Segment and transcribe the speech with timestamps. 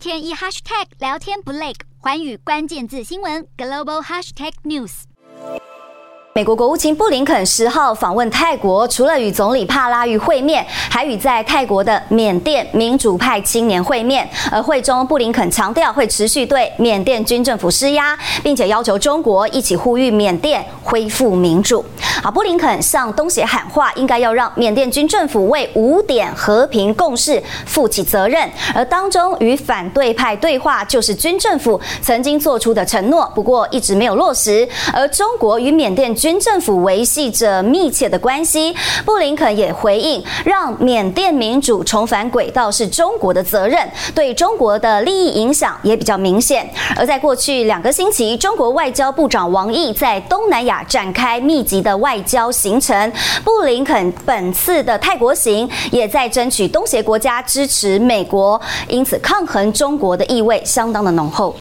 [0.00, 5.02] 天一 hashtag 聊天不累，环宇关键字新闻 global hashtag news。
[6.32, 14.26] 美国国务卿布林肯十号访问泰国，除了与总理帕拉育会面，还与在泰国的缅甸民主派青年会面。
[14.50, 21.84] 而会中，布林肯强调会持续对缅甸军政府施压，并且要求中国一起呼吁缅甸恢复民主。
[22.22, 28.46] 好，布林肯向东协喊话，应该要让缅甸军政府为五点和平共识负起责任。
[28.74, 34.68] 而当中与反对派对话，就是军政府曾经做出的承诺，不过一直没有落实。
[34.92, 36.10] 而中国与缅甸。
[36.20, 38.74] 军政府维系着密切的关系，
[39.06, 46.68] 布林肯也回应，让缅甸民主重返轨道是中国的责任，对中国的利益影响也比较明显。
[46.96, 53.12] 而在过去两个星期，中国外交部长王毅在东南亚展开密集的外外交行程，
[53.44, 61.54] 布林肯本次的泰国行也在争取东协国家支持美国，因此抗衡中国的意味相当的浓厚。